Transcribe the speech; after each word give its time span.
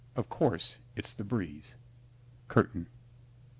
Of 0.15 0.29
course, 0.29 0.79
it's 0.95 1.13
the 1.13 1.23
breeze. 1.23 1.75
(Curtain.) 2.47 2.87